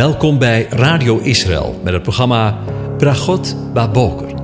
[0.00, 2.58] Welkom bij Radio Israël met het programma
[2.98, 4.34] Bragot Baboker.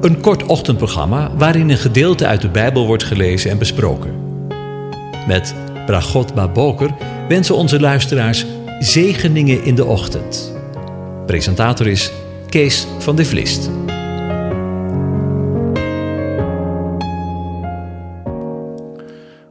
[0.00, 4.46] Een kort ochtendprogramma waarin een gedeelte uit de Bijbel wordt gelezen en besproken.
[5.26, 5.54] Met
[5.86, 6.90] Bragot Baboker
[7.28, 8.46] wensen onze luisteraars
[8.78, 10.52] zegeningen in de ochtend.
[11.26, 12.12] Presentator is
[12.48, 13.70] Kees van de Vlist.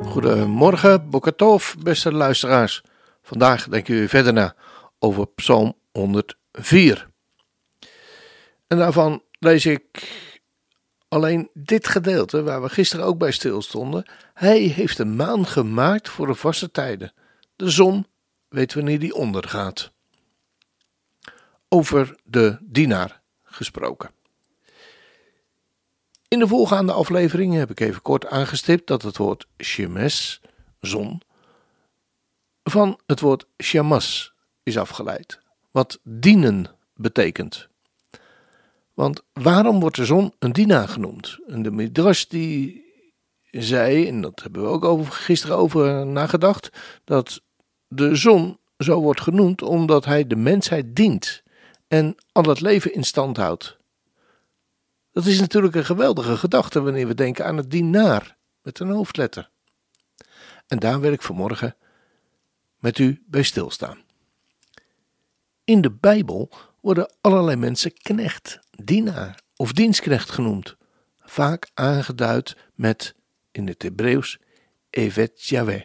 [0.05, 2.81] Goedemorgen, Bokatov, beste luisteraars.
[3.23, 4.55] Vandaag denken we verder na
[5.05, 7.09] over Psalm 104.
[8.67, 10.09] En daarvan lees ik
[11.07, 14.05] alleen dit gedeelte waar we gisteren ook bij stilstonden.
[14.33, 17.13] Hij heeft de maan gemaakt voor de vaste tijden.
[17.55, 18.07] De zon
[18.49, 19.91] weet wanneer die ondergaat.
[21.69, 24.09] Over de dienaar gesproken.
[26.27, 30.41] In de voorgaande afleveringen heb ik even kort aangestipt dat het woord shemes,
[30.79, 31.21] zon,
[32.63, 34.34] van het woord shamas
[34.65, 35.39] is afgeleid,
[35.71, 37.67] wat dienen betekent.
[38.93, 41.37] Want waarom wordt de zon een dienaar genoemd?
[41.47, 42.83] En de Midrash die
[43.51, 46.69] zei, en dat hebben we ook over, gisteren over nagedacht,
[47.03, 47.41] dat
[47.87, 51.43] de zon zo wordt genoemd omdat hij de mensheid dient
[51.87, 53.77] en al het leven in stand houdt.
[55.11, 59.49] Dat is natuurlijk een geweldige gedachte wanneer we denken aan het dienaar met een hoofdletter.
[60.67, 61.75] En daar wil ik vanmorgen
[62.79, 64.03] met u bij stilstaan.
[65.65, 66.51] In de Bijbel
[66.81, 70.75] worden allerlei mensen knecht, dienaar of dienstknecht genoemd,
[71.19, 73.15] vaak aangeduid met
[73.51, 74.39] in het Hebreeuws
[74.89, 75.81] Evet Yahweh,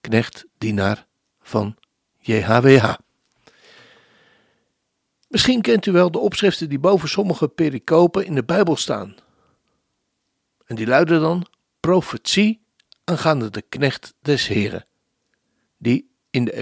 [0.00, 1.06] knecht, dienaar
[1.40, 1.76] van
[2.18, 2.94] JHWH.
[5.28, 9.14] Misschien kent u wel de opschriften die boven sommige pericopen in de Bijbel staan.
[10.66, 11.46] En die luiden dan
[11.80, 12.60] profetie
[13.04, 14.86] aangaande de knecht des Heren,
[15.78, 16.52] die in de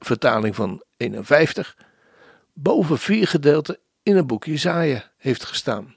[0.00, 1.76] MBG-vertaling van 51
[2.52, 5.94] boven vier gedeelten in het boek Jezaja heeft gestaan.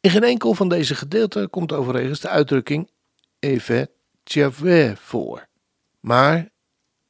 [0.00, 2.90] In geen enkel van deze gedeelten komt overigens de uitdrukking
[3.38, 3.90] Evet
[4.24, 5.46] Javeh voor,
[6.00, 6.48] maar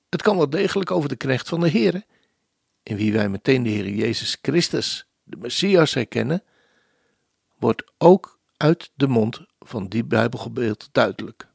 [0.09, 2.05] het kan wel degelijk over de knecht van de Heere,
[2.83, 6.43] in wie wij meteen de Heer Jezus Christus, de Messias, herkennen,
[7.59, 11.53] wordt ook uit de mond van die Bijbelgebeeld duidelijk.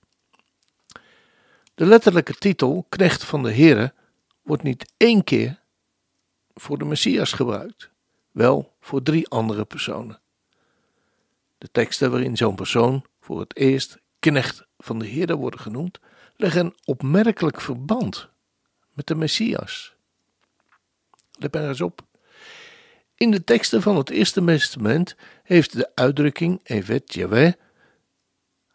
[1.80, 3.94] De letterlijke titel, knecht van de Heere,
[4.42, 5.60] wordt niet één keer
[6.54, 7.90] voor de Messias gebruikt,
[8.32, 10.20] wel voor drie andere personen.
[11.58, 16.00] De teksten waarin zo'n persoon voor het eerst knecht van de Heere worden genoemd,
[16.36, 18.30] leggen een opmerkelijk verband
[18.94, 19.96] met de Messias.
[21.32, 22.02] Let maar eens op.
[23.16, 27.54] In de teksten van het Eerste Testament heeft de uitdrukking Evet Yahweh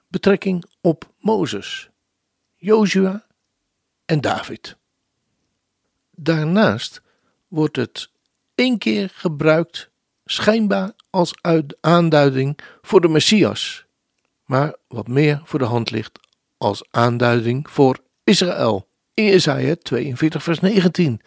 [0.08, 1.92] betrekking op Mozes,
[2.64, 3.26] Jozua
[4.04, 4.76] en David.
[6.10, 7.02] Daarnaast
[7.48, 8.10] wordt het
[8.54, 9.90] één keer gebruikt,
[10.24, 11.34] schijnbaar als
[11.80, 13.86] aanduiding voor de Messias,
[14.44, 16.18] maar wat meer voor de hand ligt
[16.56, 21.20] als aanduiding voor Israël in Jesaja 42 vers 19.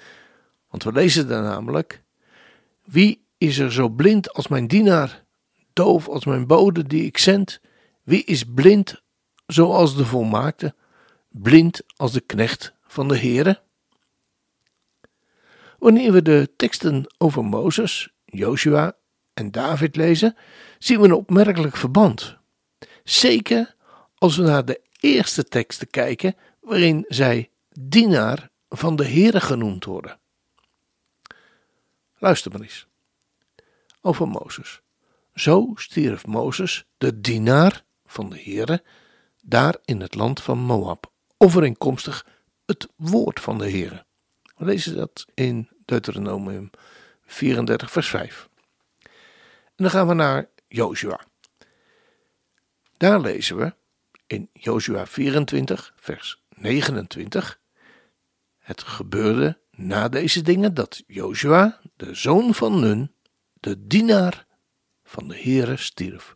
[0.70, 2.04] Want we lezen daar namelijk,
[2.84, 5.24] wie is er zo blind als mijn dienaar,
[5.74, 7.60] doof als mijn bode die ik zend?
[8.04, 9.02] Wie is blind
[9.46, 10.76] zoals de volmaakte,
[11.30, 13.62] blind als de knecht van de Heere?
[15.80, 18.96] Wanneer we de teksten over Mozes, Joshua
[19.34, 20.38] en David lezen,
[20.80, 22.38] zien we een opmerkelijk verband.
[23.04, 23.76] Zeker
[24.18, 27.50] als we naar de eerste teksten kijken, waarin zij
[27.80, 30.20] dienaar van de Heere genoemd worden.
[32.18, 32.88] Luister maar eens.
[34.02, 34.82] Over Mozes.
[35.34, 38.84] Zo stierf Mozes, de dienaar van de Heere,
[39.44, 42.26] daar in het land van Moab, overeenkomstig
[42.66, 44.06] het woord van de Heere.
[44.56, 46.70] We lezen dat in Deuteronomium
[47.26, 48.50] 34 vers 5.
[49.02, 49.10] En
[49.76, 51.20] dan gaan we naar Joshua.
[52.98, 53.74] Daar lezen we
[54.28, 57.60] in Joshua 24 vers 29
[58.58, 63.12] het gebeurde na deze dingen dat Joshua, de zoon van Nun,
[63.54, 64.46] de dienaar
[65.04, 66.36] van de Heere, stierf,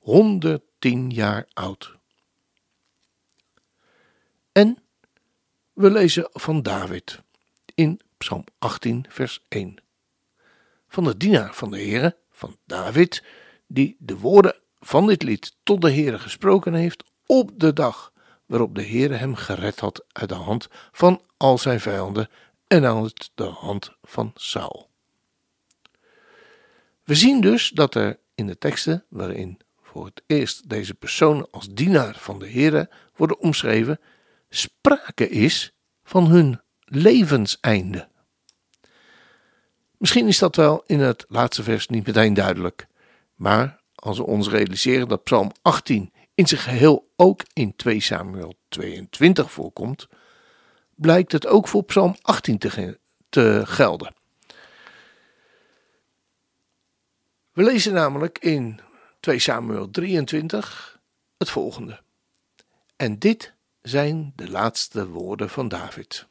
[0.00, 1.98] 110 jaar oud.
[4.52, 4.78] En
[5.72, 7.20] we lezen van David
[7.74, 9.76] in Psalm 18, vers 1.
[10.88, 13.24] Van de dienaar van de Heere, van David,
[13.66, 18.12] die de woorden van dit lied tot de Heere gesproken heeft op de dag
[18.46, 22.28] waarop de Heere hem gered had uit de hand van al zijn vijanden
[22.66, 24.90] en uit de hand van Saul.
[27.04, 31.68] We zien dus dat er in de teksten waarin voor het eerst deze personen als
[31.68, 34.00] dienaar van de Heere worden omschreven,
[34.54, 35.72] sprake is
[36.04, 38.08] van hun levenseinde.
[39.96, 42.86] Misschien is dat wel in het laatste vers niet meteen duidelijk,
[43.34, 48.54] maar als we ons realiseren dat Psalm 18 in zijn geheel ook in 2 Samuel
[48.68, 50.08] 22 voorkomt,
[50.94, 54.14] blijkt het ook voor Psalm 18 te, te gelden.
[57.52, 58.80] We lezen namelijk in
[59.20, 61.00] 2 Samuel 23
[61.38, 62.00] het volgende.
[62.96, 66.26] En dit zijn de laatste woorden van David.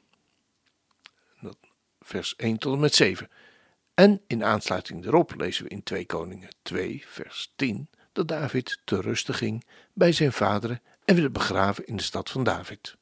[1.99, 3.29] Vers 1 tot en met 7.
[3.93, 9.01] En in aansluiting daarop lezen we in 2 Koningen 2, vers 10, dat David te
[9.01, 12.95] rusten ging bij zijn vaderen en werd begraven in de stad van David.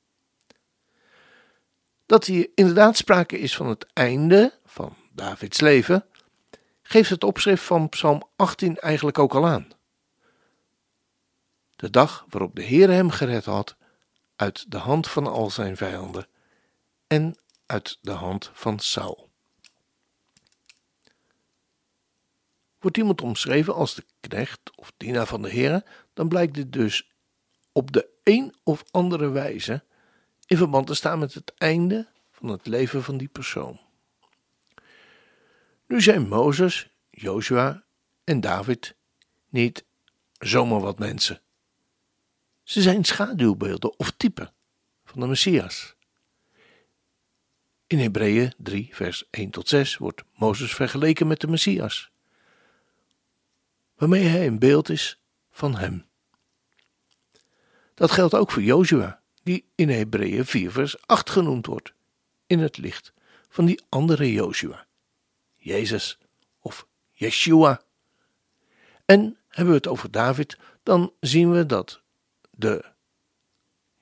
[2.05, 6.05] Dat hier inderdaad sprake is van het einde van Davids leven,
[6.81, 9.67] geeft het opschrift van Psalm 18 eigenlijk ook al aan.
[11.75, 13.77] De dag waarop de Heer hem gered had
[14.39, 16.27] uit de hand van al zijn vijanden
[17.07, 19.29] en uit de hand van Saul.
[22.79, 25.83] Wordt iemand omschreven als de knecht of dienaar van de Heer,
[26.13, 27.11] dan blijkt dit dus
[27.71, 29.83] op de een of andere wijze
[30.45, 33.79] in verband te staan met het einde van het leven van die persoon.
[35.87, 37.83] Nu zijn Mozes, Joshua
[38.23, 38.95] en David
[39.49, 39.85] niet
[40.37, 41.41] zomaar wat mensen.
[42.69, 44.53] Ze zijn schaduwbeelden of typen
[45.05, 45.95] van de Messias.
[47.87, 52.11] In Hebreeën 3, vers 1 tot 6 wordt Mozes vergeleken met de Messias,
[53.95, 55.21] waarmee hij een beeld is
[55.51, 56.05] van hem.
[57.93, 61.93] Dat geldt ook voor Joshua, die in Hebreeën 4, vers 8 genoemd wordt,
[62.47, 63.13] in het licht
[63.47, 64.85] van die andere Joshua,
[65.55, 66.17] Jezus
[66.59, 67.81] of Yeshua.
[69.05, 71.98] En hebben we het over David, dan zien we dat
[72.59, 72.85] de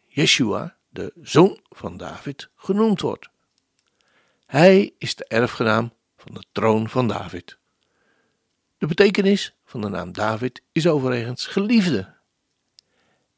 [0.05, 3.29] Yeshua, de zoon van David, genoemd wordt.
[4.45, 7.57] Hij is de erfgenaam van de troon van David.
[8.77, 12.15] De betekenis van de naam David is overigens geliefde.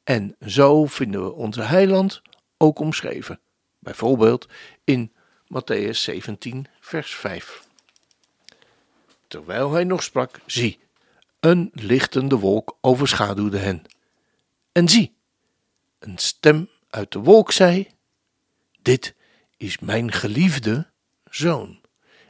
[0.04, 2.21] En zo vinden we onze heiland
[2.57, 3.39] ook omschreven,
[3.80, 4.48] bijvoorbeeld
[4.83, 5.13] in
[5.44, 7.68] Matthäus 17, vers 5.
[9.27, 10.80] Terwijl hij nog sprak, zie,
[11.39, 13.86] een lichtende wolk overschaduwde hen.
[14.80, 15.16] En zie,
[16.00, 17.88] een stem uit de wolk zei:
[18.81, 19.16] Dit
[19.58, 20.88] is mijn geliefde
[21.30, 21.80] zoon,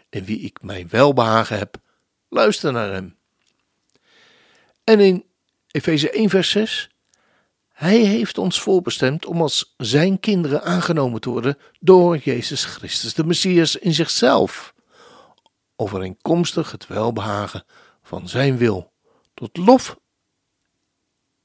[0.09, 1.77] in wie ik mijn welbehagen heb.
[2.29, 3.17] Luister naar hem.
[4.83, 5.25] En in
[5.71, 6.89] Efeze 1, vers 6:
[7.73, 13.23] Hij heeft ons voorbestemd om als zijn kinderen aangenomen te worden door Jezus Christus, de
[13.23, 14.73] Messias in zichzelf,
[15.75, 17.63] overeenkomstig het welbehagen
[18.01, 18.91] van zijn wil,
[19.33, 19.97] tot lof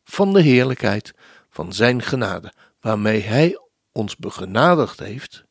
[0.04, 1.14] van de heerlijkheid
[1.48, 3.60] van zijn genade, waarmee hij
[3.92, 5.44] ons begenadigd heeft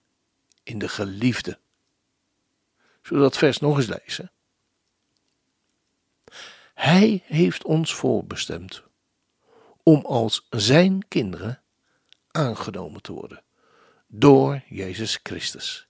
[0.64, 1.60] in de geliefde.
[3.02, 4.32] Zullen we dat vers nog eens lezen?
[6.74, 8.84] Hij heeft ons voorbestemd
[9.84, 11.62] om als zijn kinderen
[12.32, 13.44] aangenomen te worden
[14.08, 15.88] door Jezus Christus.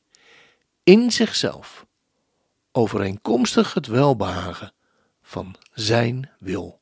[0.84, 1.86] In zichzelf,
[2.72, 4.74] overeenkomstig het welbehagen
[5.22, 6.82] van zijn wil,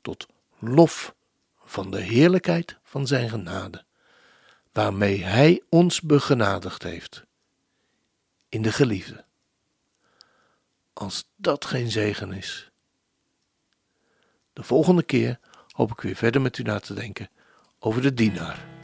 [0.00, 0.26] tot
[0.58, 1.14] lof
[1.64, 3.84] van de heerlijkheid van zijn genade,
[4.72, 7.24] waarmee hij ons begenadigd heeft
[8.48, 9.24] in de geliefde.
[10.92, 12.70] Als dat geen zegen is.
[14.52, 15.38] De volgende keer
[15.70, 17.30] hoop ik weer verder met u na te denken
[17.78, 18.77] over de dienaar.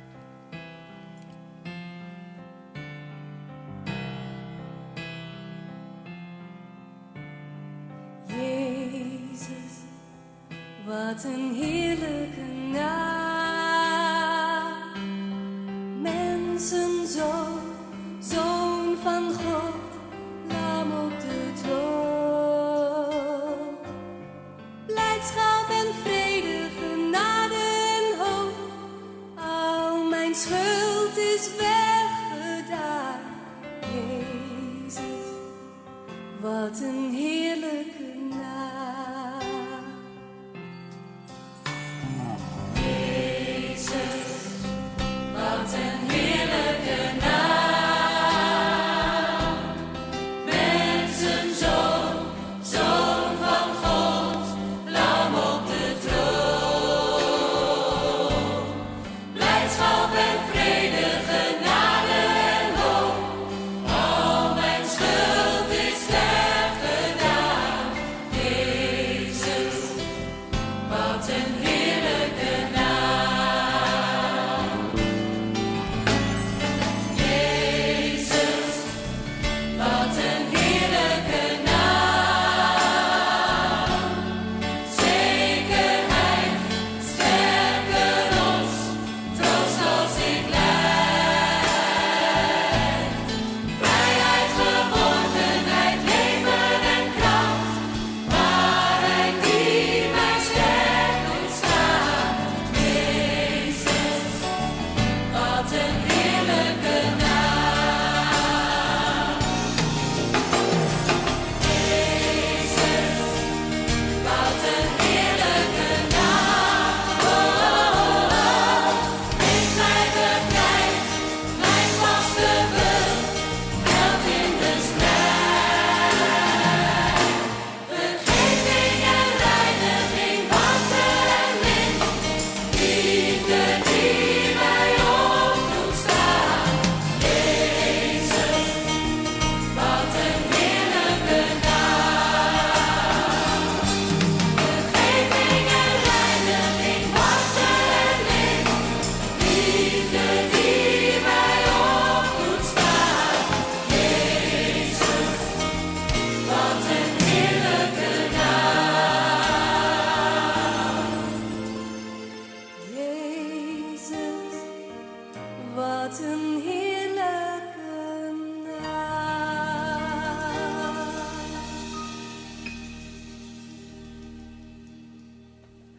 [30.45, 31.84] Al mijn schuld is weggedaan.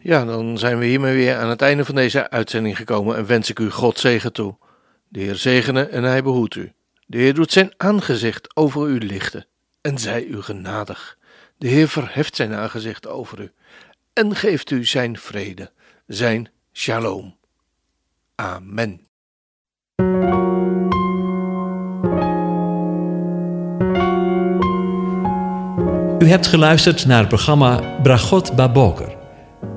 [0.06, 3.50] Ja, dan zijn we hiermee weer aan het einde van deze uitzending gekomen en wens
[3.50, 4.56] ik u God zegen toe.
[5.08, 6.72] De Heer zegene en hij behoedt u.
[7.06, 9.46] De Heer doet zijn aangezicht over u lichten
[9.80, 11.18] en zij u genadig.
[11.58, 13.50] De Heer verheft zijn aangezicht over u
[14.12, 15.72] en geeft u zijn vrede,
[16.06, 17.36] zijn shalom.
[18.34, 19.00] Amen.
[26.18, 29.15] U hebt geluisterd naar het programma Bragot Baboker.